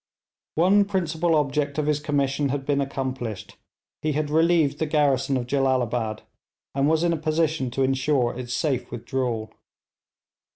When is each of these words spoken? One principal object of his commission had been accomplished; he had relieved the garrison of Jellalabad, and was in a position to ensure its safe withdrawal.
One 0.55 0.85
principal 0.85 1.35
object 1.35 1.77
of 1.77 1.85
his 1.85 1.99
commission 1.99 2.49
had 2.49 2.65
been 2.65 2.81
accomplished; 2.81 3.57
he 4.01 4.13
had 4.13 4.31
relieved 4.31 4.79
the 4.79 4.87
garrison 4.87 5.37
of 5.37 5.45
Jellalabad, 5.45 6.23
and 6.73 6.89
was 6.89 7.03
in 7.03 7.13
a 7.13 7.17
position 7.17 7.69
to 7.69 7.83
ensure 7.83 8.35
its 8.35 8.51
safe 8.51 8.89
withdrawal. 8.89 9.51